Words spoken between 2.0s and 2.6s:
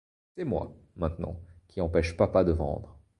papa de